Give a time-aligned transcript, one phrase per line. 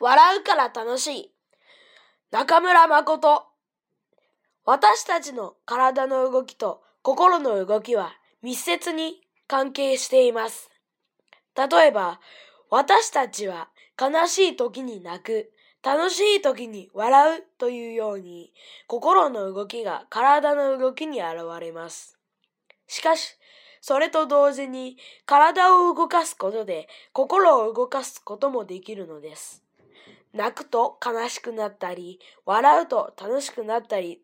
[0.00, 1.32] 笑うから楽しい。
[2.30, 3.46] 中村誠。
[4.64, 8.12] 私たちの体の動きと心の動きは
[8.42, 10.70] 密接に関係しています。
[11.56, 12.20] 例えば、
[12.68, 13.68] 私たちは
[14.00, 15.52] 悲しい時に泣く、
[15.82, 18.52] 楽しい時に笑うというように、
[18.88, 22.18] 心の動きが体の動きに現れます。
[22.88, 23.38] しかし、
[23.80, 29.65] それと同時に体を動かすことで心を動かすこともできるのです。
[30.36, 34.20] 泣くと悲しくなったり、笑うと楽しくなったり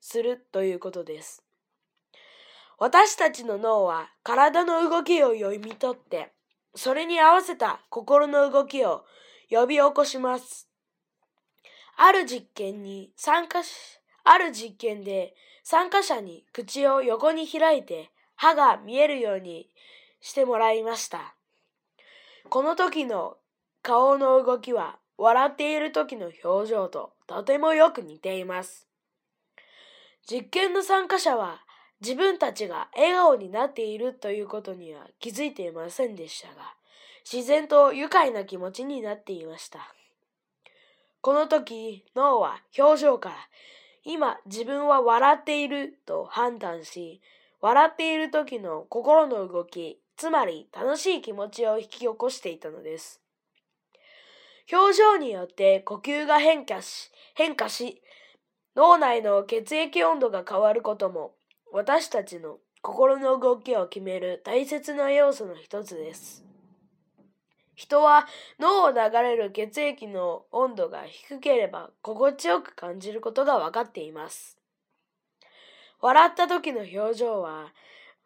[0.00, 1.44] するということです。
[2.78, 6.32] 私たちの脳は体の動きを読み取って、
[6.74, 9.04] それに合わせた心の動きを
[9.50, 10.66] 呼び起こします。
[11.96, 19.68] ある実験に参加し、ある実験で参加者に口を横に開いて歯が見えるように
[20.22, 21.34] してもらいました。
[22.48, 23.36] この時の
[23.82, 28.88] 顔の動きは笑っている時の表情ととてもよく似ています。
[30.26, 31.60] 実験の参加者は
[32.00, 36.74] 自分たちが笑顔になっているということには気づいていませんでしたが、
[37.30, 39.94] 自然と愉快な気持ちになっていました。
[41.20, 43.34] この時、脳は表情から
[44.04, 47.20] 今自分は笑っていると判断し、
[47.60, 53.20] 笑っている時の心の動き、つまり楽しい気持ちを引き起こしていたのです。
[54.72, 58.02] 表情によって呼吸が変化し、変化し、
[58.76, 61.34] 脳内の血液温度が変わることも
[61.72, 66.44] 私たちの心の動きを決める大切な要素の一つです。
[67.74, 68.26] 人は
[68.58, 74.58] 脳を流れる血液の温度が低ければ心地よく感じることが分かっています。
[76.00, 77.72] 笑った時の表情は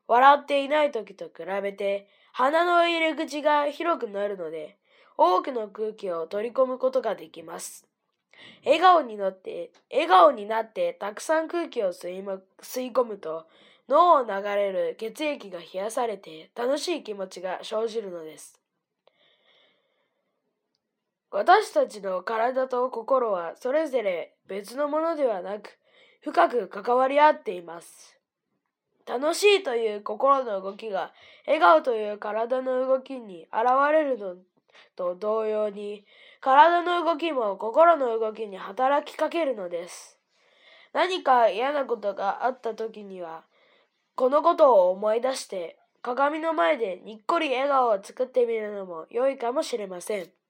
[0.06, 4.76] 笑っていない時と比べて鼻の入り口が広くなるので
[5.16, 7.86] 多くの空気を取り込むことができます。
[8.64, 13.46] 笑顔になって、笑顔になってたくさん空気を吸い,、ま、吸い込むと
[13.88, 18.58] 脳を流れる血液が冷やされて楽しい気持ちが生じるのです。
[21.30, 25.78] 私たちの体と心はそれぞれ別のものではなく
[26.22, 28.18] 深く関わり合っています。
[29.06, 31.12] 楽しいという心の動きが
[31.46, 34.36] 笑顔という体の動きに現れるの
[34.96, 36.04] と同様に
[36.40, 40.18] 体の動きも心の動きに働きかけるのです。
[40.92, 43.44] 何か嫌なことがあった時には、
[44.14, 50.43] このことを思い出して鏡の前でにっこり笑顔を作ってみるのも良いかもしれません。